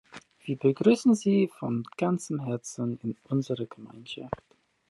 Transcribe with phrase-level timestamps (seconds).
[0.45, 4.41] Wir begrüßen sie von ganzem Herzen in unserer Gemeinschaft.